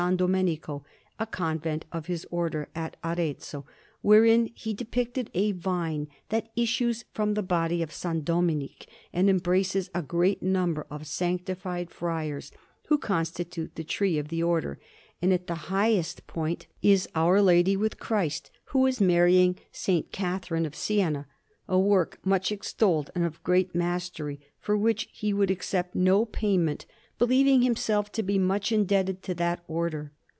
[0.15, 0.83] Domenico,
[1.19, 3.67] a convent of his Order at Arezzo;
[4.01, 8.07] wherein he depicted a vine that issues from the body of S.
[8.23, 12.51] Dominic and embraces a great number of sanctified friars,
[12.87, 14.79] who constitute the tree of the Order;
[15.21, 20.03] and at the highest point is Our Lady, with Christ, who is marrying S.
[20.11, 21.27] Catherine of Siena
[21.69, 26.87] a work much extolled and of great mastery, for which he would accept no payment,
[27.17, 30.11] believing himself to be much indebted to that Order.